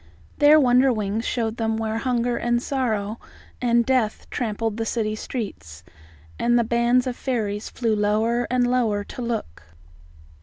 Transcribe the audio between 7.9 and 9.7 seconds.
lower and lower to look.